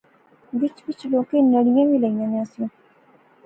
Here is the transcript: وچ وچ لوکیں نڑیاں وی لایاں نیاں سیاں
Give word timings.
وچ 0.59 0.75
وچ 0.85 0.99
لوکیں 1.11 1.43
نڑیاں 1.51 1.85
وی 1.89 1.97
لایاں 2.03 2.27
نیاں 2.31 2.47
سیاں 2.51 2.69